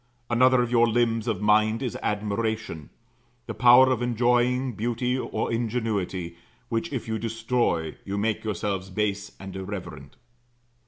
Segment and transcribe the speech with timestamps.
[0.31, 2.89] Another of your limbs of mind is admiration;
[3.45, 6.37] the power of enjoying beauty or ingenuity,
[6.69, 10.15] which, if you destroy, you make yourselves base and irreverent.